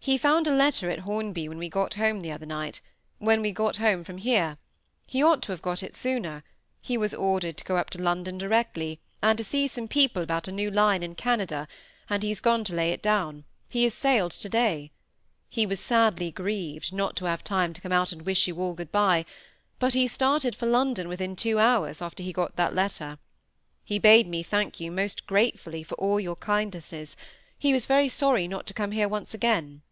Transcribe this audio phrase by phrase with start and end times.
[0.00, 3.76] "He found a letter at Hornby when we got home the other night—when we got
[3.76, 4.56] home from here;
[5.06, 6.42] he ought to have got it sooner;
[6.80, 10.48] he was ordered to go up to London directly, and to see some people about
[10.48, 11.68] a new line in Canada,
[12.08, 14.92] and he's gone to lay it down; he has sailed to day.
[15.50, 18.72] He was sadly grieved not to have time to come out and wish you all
[18.72, 19.26] good by;
[19.78, 23.18] but he started for London within two hours after he got that letter.
[23.84, 27.14] He bade me thank you most gratefully for all your kindnesses;
[27.58, 29.82] he was very sorry not to come here once again."